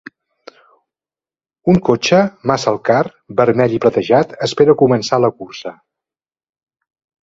Un 1.73 1.77
cotxe 1.91 2.23
"muscle 2.53 2.75
car" 2.91 3.03
vermell 3.43 3.79
i 3.79 3.83
platejat 3.87 4.37
espera 4.51 4.79
a 4.79 4.83
començar 4.85 5.25
la 5.29 5.35
cursa. 5.41 5.79